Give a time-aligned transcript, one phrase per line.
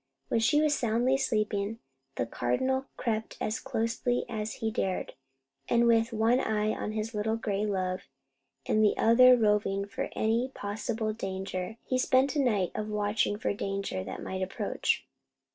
[0.29, 1.77] When she was soundly sleeping,
[2.15, 5.13] the Cardinal crept as closely as he dared,
[5.69, 8.07] and with one eye on his little gray love,
[8.65, 13.49] and the other roving for any possible danger, he spent a night of watching for
[13.49, 15.05] any danger that might approach.